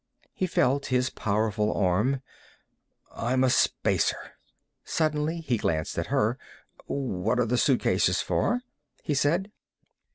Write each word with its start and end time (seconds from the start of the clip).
He 0.33 0.47
felt 0.47 0.87
his 0.87 1.11
powerful 1.11 1.71
arm. 1.75 2.23
"I'm 3.13 3.43
a 3.43 3.51
Spacer." 3.51 4.31
Suddenly 4.83 5.41
he 5.41 5.57
glanced 5.57 5.95
at 5.99 6.07
her. 6.07 6.39
"What 6.87 7.39
are 7.39 7.45
the 7.45 7.55
suitcases 7.59 8.19
for?" 8.19 8.61
he 9.03 9.13
said. 9.13 9.51